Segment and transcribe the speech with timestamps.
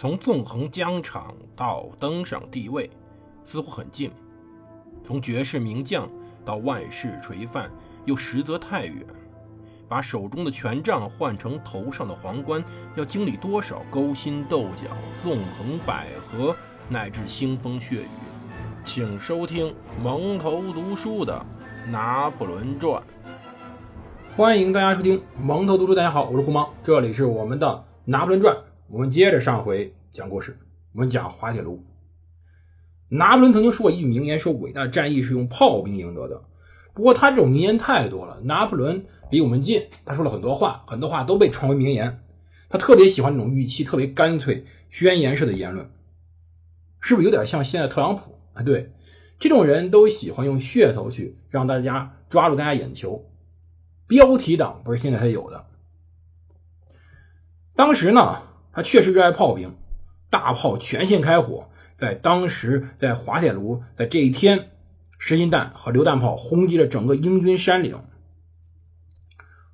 [0.00, 2.88] 从纵横疆场到登上帝位，
[3.44, 4.08] 似乎很近；
[5.04, 6.08] 从绝世名将
[6.42, 7.70] 到万世垂范，
[8.06, 9.04] 又实则太远。
[9.90, 12.64] 把手中的权杖换成头上的皇冠，
[12.96, 16.56] 要经历多少勾心斗角、纵横捭阖，
[16.88, 18.08] 乃至腥风血雨？
[18.82, 21.44] 请收听蒙头读书的
[21.90, 23.02] 《拿破仑传》。
[24.34, 25.94] 欢迎大家收听蒙头读书。
[25.94, 27.66] 大家好，我是胡芒，这里是我们的
[28.06, 28.56] 《拿破仑传》。
[28.92, 30.58] 我们接着上回讲故事，
[30.94, 31.86] 我们讲滑铁卢。
[33.08, 36.42] 拿破仑曾经说过一句名言，说伟大的战役是用炮兵赢得的。
[36.92, 42.20] 不过他这种名言太多了，拿破仑离我们近，他说了很多话，很多话都被传为名言。
[42.68, 45.88] 他特别喜欢这种语气特别干脆、宣言式的言论，
[46.98, 48.62] 是不是有点像现在特朗普啊？
[48.64, 48.92] 对，
[49.38, 53.24] 这种人都喜欢用噱头去让大家抓住大家眼球。
[54.08, 55.66] 标题党不是现在才有的。
[57.76, 58.42] 当时呢，
[58.80, 59.76] 他确实热爱炮兵，
[60.30, 64.70] 大炮全线开火，在当时在滑铁卢，在这一天。
[65.18, 68.02] 实心弹和榴弹炮轰击了整个英军山岭，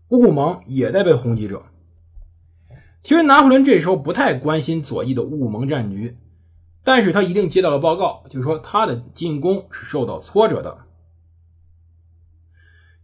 [0.08, 1.66] 乌古蒙也在被轰击着。
[3.00, 6.18] 其实拿破仑这时候不太关心左翼的乌蒙战局，
[6.82, 10.78] 但是他一定接到了报告，就是说他的进攻是受到挫折的。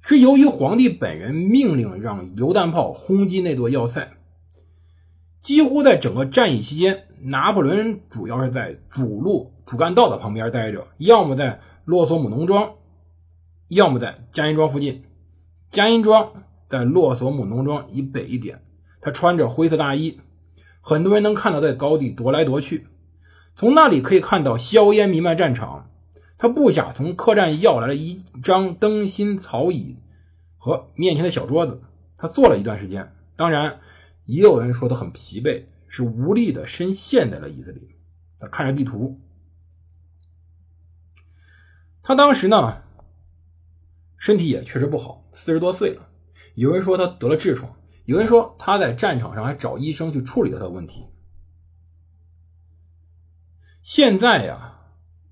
[0.01, 4.17] 是由于皇帝本人命令让榴弹炮轰击那座要塞，
[5.43, 11.61] 几乎在整个战役期间，拿破仑主要是在主路主干道的旁边待着，要么在。
[11.85, 12.75] 洛索姆农庄，
[13.67, 15.03] 要么在江阴庄附近。
[15.69, 16.33] 江阴庄
[16.69, 18.63] 在洛索姆农庄以北一点。
[19.01, 20.21] 他穿着灰色大衣，
[20.81, 22.87] 很多人能看到在高地踱来踱去。
[23.57, 25.91] 从那里可以看到硝烟弥漫战场。
[26.39, 29.97] 他部下从客栈要来了一张灯芯草椅
[30.57, 31.83] 和面前的小桌子。
[32.17, 33.81] 他坐了一段时间，当然
[34.25, 37.97] 也有人说他很疲惫，是无力的深陷在了椅子里。
[38.39, 39.21] 他看着地图。
[42.03, 42.83] 他当时呢，
[44.17, 46.09] 身体也确实不好，四十多岁了。
[46.55, 47.75] 有人说他得了痔疮，
[48.05, 51.07] 有人说他在战场上还找医生去处理了他的问题。
[53.83, 54.81] 现在呀，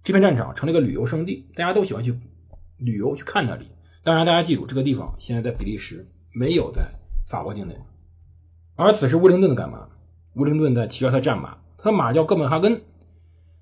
[0.02, 2.18] 这片战场成了一个旅游胜地，大家都喜欢去
[2.76, 3.70] 旅游去看那里。
[4.02, 6.90] 当然，大家记住，这个地方现在在比利时，没有在
[7.26, 7.76] 法国境内。
[8.82, 9.86] 而此时，乌灵顿在干嘛？
[10.36, 12.80] 乌灵顿在骑着他战马，他的马叫哥本哈根。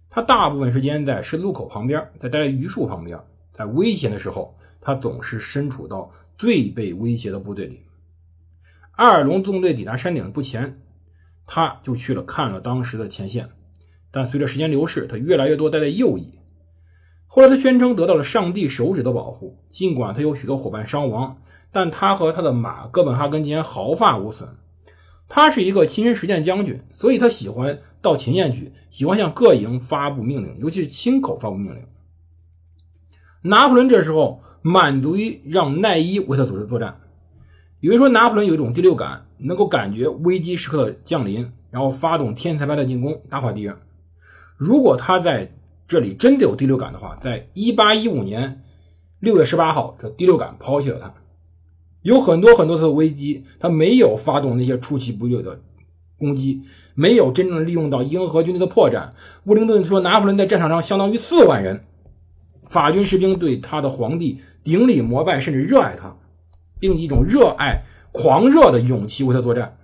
[0.09, 3.19] 他大部分时间在十字路口旁边，在待在榆树旁边，
[3.53, 6.09] 在危险的时候，他总是身处到
[6.39, 7.83] 最被威胁的部队里。
[8.93, 10.81] 阿尔隆纵队抵达山顶不前，
[11.47, 13.50] 他就去了看了当时的前线。
[14.12, 16.39] 但随着时间流逝，他越来越多待在右翼。
[17.27, 21.39] 后来他宣称得到了上帝手指的保护，尽管他有许多伙伴伤亡，
[21.73, 24.49] 但他和他的马哥本哈根竟然毫发无损。
[25.28, 31.84] 他是一个亲身实践将军，所以他喜欢到前线去，喜欢向各营发布命令，尤其是亲口发布命令。
[33.43, 37.00] 拿破仑这时候满足于让奈伊为他组织作战。
[37.81, 43.77] 有人说拿破仑有一种第六感，能够感觉危机时刻的降临，然后发动天才般的进攻，打垮敌人。
[44.56, 45.53] 如果他在
[45.87, 48.65] 这里真的有第六感的话，在一八一五年
[49.21, 51.15] 六月十八号，这第六感抛弃了他。
[52.03, 55.61] 有很多很多次的危机，他没有发动那些出其不意的
[56.19, 56.63] 攻击，
[56.95, 59.11] 没有真正利用到英荷军队的破绽。
[59.45, 61.85] 乌灵顿说，拿破仑在战场上相当于四万人，
[62.65, 66.17] 法军士兵对他的皇帝顶礼膜拜，甚至热爱他，
[66.79, 67.83] 并以一种热爱、
[68.13, 69.77] 狂热的勇气为他作战。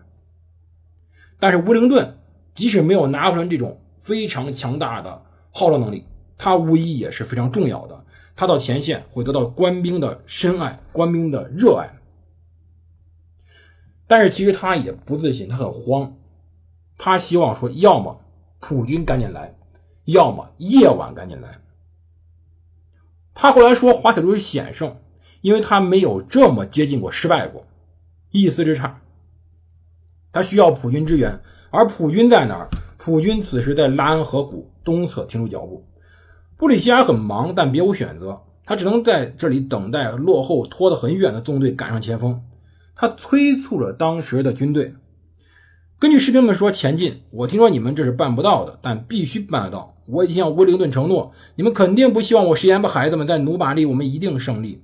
[1.41, 2.19] 但是乌灵顿
[2.55, 6.05] 即使没有拿破仑这种非常强大的号召能力，
[6.39, 8.05] 他无疑也是非常重要的。
[8.37, 11.91] 他到前线会得到官兵的深爱，官兵的热爱。
[14.07, 16.17] 但是其实他也不自信，他很慌，
[16.99, 18.21] 他希望说，要么
[18.61, 19.55] 普军赶紧来，
[20.05, 21.61] 要么夜晚赶紧来。
[23.33, 24.97] 他后来说滑铁卢是险胜，
[25.41, 27.67] 因为他没有这么接近过，失败过，
[28.31, 29.01] 一丝之差。
[30.33, 31.41] 他需要普军支援，
[31.71, 32.69] 而普军在哪儿？
[32.97, 35.85] 普军此时在拉恩河谷东侧停住脚步。
[36.57, 42.43] 布里西亚很忙，但别无选择，他只能在这里等待落后拖得很远的纵队赶上前锋。
[42.97, 44.95] 他催促着当时的军队。
[45.99, 47.23] 根据士兵们说，前进。
[47.31, 49.97] 我听说你们这是办不到的，但必须办得到。
[50.07, 53.27] 我已经向威灵顿承诺，你们肯定不希望我食言吧，孩子们。
[53.27, 54.83] 在努把利，我们一定胜利。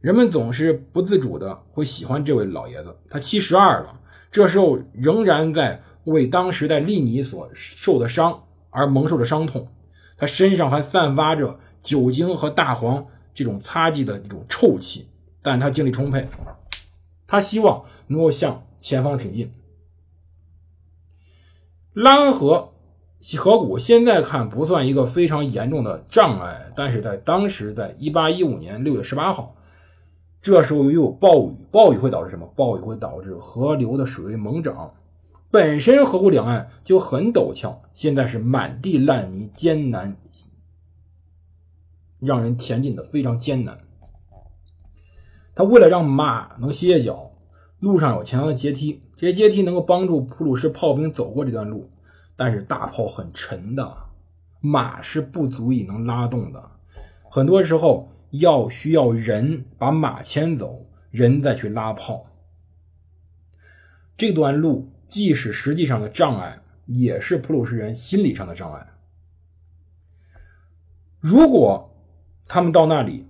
[0.00, 2.96] 人们总是不自主的会喜欢这位老爷子。
[3.10, 4.00] 他七十二了，
[4.30, 9.68] 这时候仍然在为当时在利尼所受的伤而蒙受着伤痛。
[10.16, 13.04] 他身上还散发着酒精和大黄
[13.34, 15.08] 这种擦剂的一种臭气，
[15.42, 16.28] 但他精力充沛。
[17.32, 19.54] 他希望能够向前方挺进。
[21.94, 22.74] 拉恩河
[23.38, 29.56] 河谷现在看不算一个非常严重的障碍，但是在当时，在一八一五年六月十八号，
[30.42, 32.46] 这时候又有暴雨，暴雨会导致什么？
[32.54, 34.92] 暴雨会导致河流的水位猛涨，
[35.50, 40.18] 本身河谷两岸就很陡峭，现在是满地烂泥，艰难，
[42.18, 43.78] 让人前进的非常艰难。
[45.54, 47.30] 他为了让马能歇歇脚，
[47.80, 51.90] 路上有前方的阶梯，这些阶梯能够帮助普鲁士炮兵走过这段路。
[52.34, 53.96] 但是大炮很沉的，
[54.60, 56.70] 马是不足以能拉动的，
[57.30, 62.26] 很多时候要需要人把马牵走，人再去拉炮。
[64.16, 68.86] 这段路既是实际上的障碍，也是普鲁士人心理上的障碍。
[71.20, 71.94] 如果
[72.48, 73.26] 他们到那里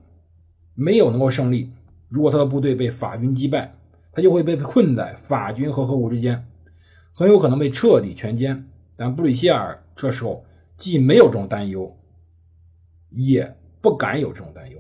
[0.74, 1.72] 没有能够胜利，
[2.12, 3.74] 如果他的部队被法军击败，
[4.12, 6.46] 他就会被困在法军和河谷之间，
[7.14, 8.64] 很有可能被彻底全歼。
[8.96, 10.44] 但布吕歇尔这时候
[10.76, 11.96] 既没有这种担忧，
[13.08, 14.78] 也不敢有这种担忧。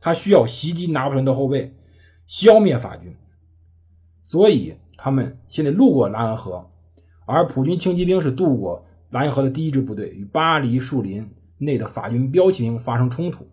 [0.00, 1.74] 他需要袭击拿破仑的后背，
[2.26, 3.14] 消灭法军。
[4.26, 6.70] 所以他们现在路过莱茵河，
[7.26, 13.46] 而普军轻骑兵是渡过莱茵河的第一支部队，与巴黎树林内的法军标骑兵发生冲突。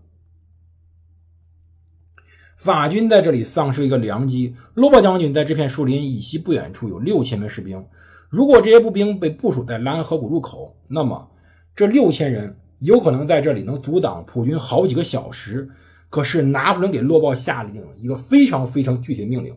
[2.63, 4.55] 法军在这里丧失一个良机。
[4.73, 7.85] 罗伯将军在这片树林以西不远处有六千名士兵。
[8.29, 11.29] 如果这些步兵被部署在莱茵河谷入口，那么
[11.75, 15.69] 这六千人有可能在这里能阻挡普军好几个小时。
[16.09, 19.53] 可是拿破仑给洛鲍下令一个非常非常具体的命令，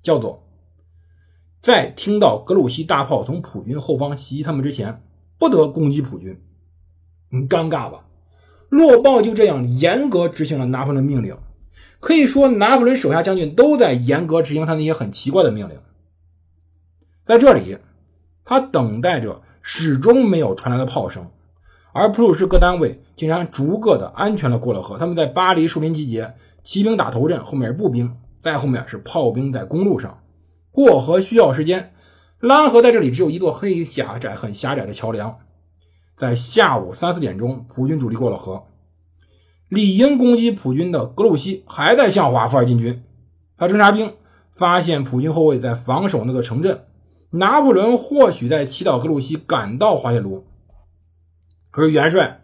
[0.00, 0.48] 叫做
[1.60, 5.02] 在听到格鲁希大炮从普军后方袭击他们之前，
[5.38, 6.40] 不得攻击普军。
[7.30, 8.06] 很尴尬吧？
[8.70, 11.36] 洛鲍就这样严格执行了拿破仑的命令。
[12.00, 15.78] 可以说，拿破仑手下将军都在严格执行他那些很奇怪的命令。
[17.24, 17.78] 在这里，
[18.44, 21.28] 他等待着始终没有传来的炮声，
[21.92, 24.96] 而普鲁士各单位竟然逐个的安全的过了河。
[24.96, 30.22] 他们在巴黎树林集结，骑兵打头阵，后面是步兵，再后面是炮兵在公路上
[30.70, 31.92] 过河需要时间。
[32.38, 35.36] 拉河在这里只有一座很狭窄、很狭窄的桥梁。
[36.16, 38.64] 在下午三四点钟，普军主力过了河。
[39.68, 43.02] 理应攻击普军的格鲁希还在向华夫尔进军。
[43.56, 44.14] 他侦察兵
[44.50, 46.84] 发现普军后卫在防守那个城镇。
[47.30, 50.46] 拿破仑或许在祈祷格鲁希赶到滑铁卢，
[51.70, 52.40] 可是元帅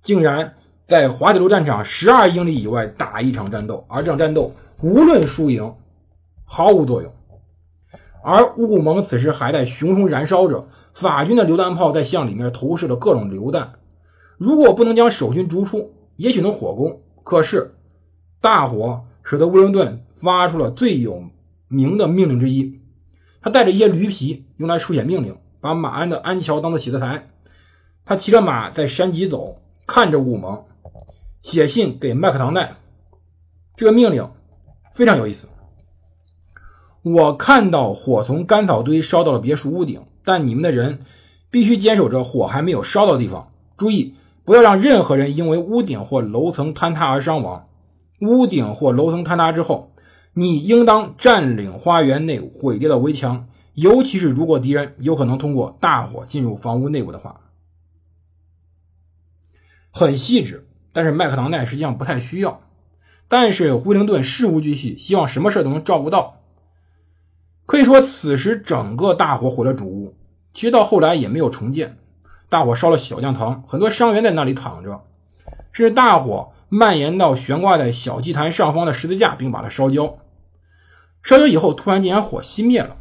[0.00, 0.56] 竟然
[0.88, 4.52] 在滑铁卢战场十二英里以外打一场战斗，而这场战斗
[4.82, 5.72] 无论输赢
[6.44, 7.12] 毫无作用。
[8.24, 13.74] 而乌古蒙此时还在熊熊燃烧着，法军的榴弹炮在向里面投射着各种榴弹。
[14.36, 17.76] 如果不能将守军逐出，也许能火攻，可是
[18.40, 21.22] 大火使得威灵顿发出了最有
[21.68, 22.80] 名的命令之一。
[23.40, 27.30] 他带着一些驴皮用来书写命令，把马鞍的鞍桥当做写字台。
[28.04, 30.64] 他骑着马在山脊走，看着雾蒙，
[31.40, 32.76] 写信给麦克唐奈。
[33.76, 34.28] 这个命令
[34.92, 35.46] 非常有意思。
[37.02, 40.98] 我看到火从干草堆烧到了别墅屋顶，但你们的人
[41.48, 44.14] 必须坚守着火还没有烧到的地方，注意。
[44.48, 47.68] 不要让任何人因为屋顶或楼层坍塌而伤亡。
[48.22, 49.92] 屋顶或楼层坍塌之后，
[50.32, 57.42] 你应当占领花园内毁掉的围墙，尤其是如果敌人有可能通过大火进入房屋内部的话。
[59.90, 62.62] 很细致，但是麦克唐奈实际上不太需要。
[63.28, 66.40] 但是惠灵顿事无巨细，希望什么事都能照顾到。
[67.66, 70.16] 可以说，此时整个大火毁了主屋，
[70.54, 71.98] 其实到后来也没有重建。
[72.48, 75.04] 大火烧了小教堂，很多伤员在那里躺着。
[75.72, 80.18] 甚至大火蔓延到悬挂在小祭坛上方的十字架，并把它烧焦。
[81.22, 82.96] 烧焦以后，突然竟然火熄灭了。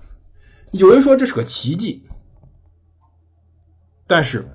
[0.71, 2.03] 有人说这是个奇迹，
[4.05, 4.49] 但是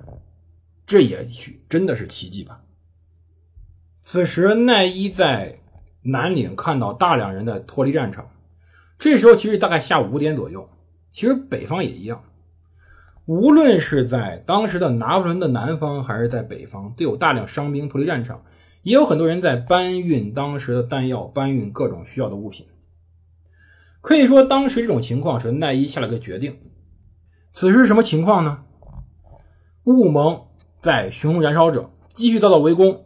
[0.85, 2.61] 这也许真的是奇迹吧。
[4.01, 5.59] 此时奈伊在
[6.03, 8.29] 南岭看到大量人在脱离战场，
[8.99, 10.69] 这时候其实大概下午五点左右，
[11.11, 12.23] 其实北方也一样。
[13.25, 18.43] 无论是在当时的拿破仑的南方，还是在北方，都有大量伤兵脱离战场，
[18.81, 22.65] 也有很多人在搬运当时的弹药，搬运各种需要的物品。
[24.01, 26.57] 可以说，当时这种情况是奈伊下了个决定。
[27.53, 28.65] 此时什么情况呢？
[29.85, 30.41] 雾蒙
[30.81, 33.05] 在熊熊燃烧着，继续遭到围攻。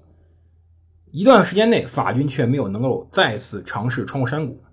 [1.12, 4.64] 一段时间内，法军却没有能够再次尝试穿过山谷。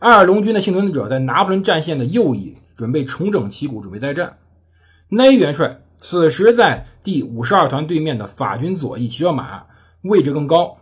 [0.00, 4.36] 埃尔隆军的幸存者在拿破仑战线的右翼，准备重整旗鼓，准备再战。
[5.08, 9.66] 奈元帅此时在第五十二团对面的法军左翼骑着马，
[10.02, 10.78] 位置更高。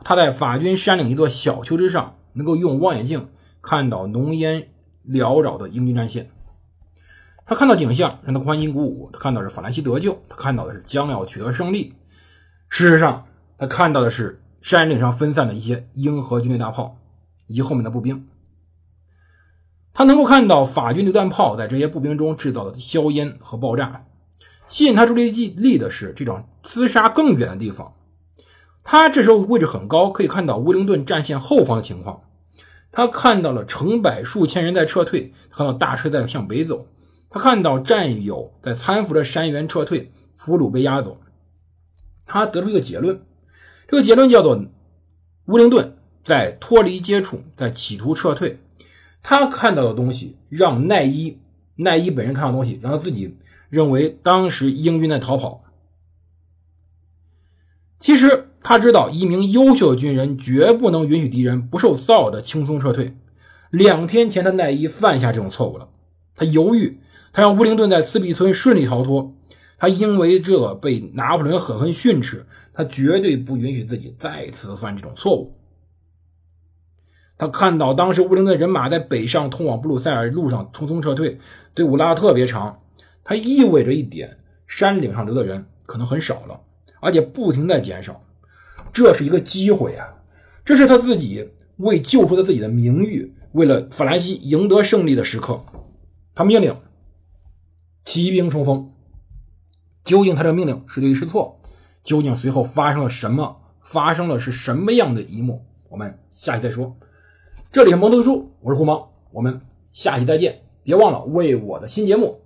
[0.00, 3.28] 他在法军山岭一座小丘之上，能够用望远镜
[3.60, 4.68] 看到浓烟
[5.06, 6.30] 缭绕的英军战线。
[7.44, 11.94] 他看到景象让他欢欣鼓舞，他看到是法兰西得救，他看到的是将要取得胜利。
[12.70, 13.26] 事实上，
[13.58, 16.96] 他看到的是山岭上分散的一些英和军队大炮
[17.46, 18.26] 以及后面的步兵。
[19.96, 24.04] 他能够看到法军榴弹炮在这些步兵中制造的硝烟和爆炸。
[24.68, 27.94] 吸引他注意力的是这种厮杀更远的地方。
[28.84, 32.24] 他这时候位置很高，可以看到威灵顿战线后方的情况。
[32.92, 36.86] 他看到了成百数千人在撤退，看到大车在向北走。
[37.30, 41.16] 他看到战友在搀扶着山原撤退，俘虏被押走。
[42.26, 43.22] 他得出一个结论，
[43.88, 44.62] 这个结论叫做：
[45.46, 48.60] 威灵顿在脱离接触，在企图撤退。
[49.28, 51.40] 他看到的东西让奈伊，
[51.74, 53.36] 奈伊本人看到东西，让他自己
[53.68, 55.64] 认为当时英军在逃跑。
[57.98, 63.16] 其实他知道，一名优秀的军人绝不能允许敌人不受骚扰的轻松撤退。
[63.70, 65.88] 两天前，的奈伊犯下这种错误了。
[66.36, 67.00] 他犹豫，
[67.32, 69.34] 他让乌灵顿在茨比村顺利逃脱。
[69.76, 75.55] 他因为这被拿破仑狠狠训斥，他绝对不允许自己再次犯这种错误。
[77.38, 81.38] 他看到当时乌林顿人马在北上通往布鲁塞尔路上匆匆撤退，
[81.74, 82.80] 队伍拉得特别长。
[83.22, 86.60] 它意味着一点：山顶上留的人可能很少了，
[87.00, 88.22] 而且不停在减少。
[88.92, 90.14] 这是一个机会啊！
[90.64, 95.64] 这是他自己为救出他自己的名誉，为了法兰西赢得胜利的时刻。
[96.34, 96.76] 他命令
[98.04, 98.92] 骑兵冲锋。
[100.04, 101.60] 究竟他这个命令是对是错？
[102.02, 103.60] 究竟随后发生了什么？
[103.82, 105.66] 发生了是什么样的一幕？
[105.90, 106.96] 我们下期再说。
[107.76, 110.62] 这里是蒙读书，我是胡蒙，我们下期再见。
[110.82, 112.40] 别忘了为我的新节目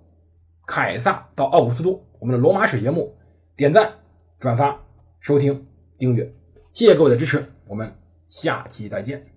[0.67, 3.15] 《凯撒到奥古斯都》我们的罗马史节目
[3.55, 3.93] 点赞、
[4.41, 4.77] 转发、
[5.21, 5.65] 收听、
[5.97, 6.35] 订阅，
[6.73, 7.45] 谢谢各位的支持。
[7.65, 7.89] 我们
[8.27, 9.30] 下期再见。